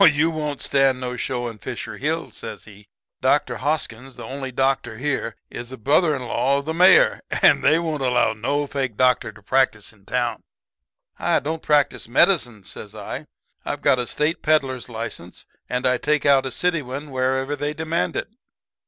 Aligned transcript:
"'Oh, 0.03 0.05
you 0.05 0.31
won't 0.31 0.61
stand 0.61 0.99
no 0.99 1.15
show 1.15 1.47
in 1.47 1.59
Fisher 1.59 1.97
Hill,' 1.97 2.31
says 2.31 2.63
he. 2.63 2.87
'Dr. 3.21 3.57
Hoskins, 3.57 4.15
the 4.15 4.23
only 4.25 4.51
doctor 4.51 4.97
here, 4.97 5.35
is 5.51 5.71
a 5.71 5.77
brother 5.77 6.15
in 6.15 6.23
law 6.23 6.57
of 6.57 6.65
the 6.65 6.73
Mayor, 6.73 7.19
and 7.43 7.63
they 7.63 7.77
won't 7.77 8.01
allow 8.01 8.33
no 8.33 8.65
fake 8.65 8.97
doctor 8.97 9.31
to 9.31 9.43
practice 9.43 9.93
in 9.93 10.05
town.' 10.05 10.41
"'I 11.19 11.41
don't 11.41 11.61
practice 11.61 12.07
medicine,' 12.07 12.63
says 12.63 12.95
I, 12.95 13.27
'I've 13.63 13.83
got 13.83 13.99
a 13.99 14.07
State 14.07 14.41
peddler's 14.41 14.89
license, 14.89 15.45
and 15.69 15.85
I 15.85 15.99
take 15.99 16.25
out 16.25 16.47
a 16.47 16.51
city 16.51 16.81
one 16.81 17.11
wherever 17.11 17.55
they 17.55 17.75
demand 17.75 18.15
it.' 18.15 18.31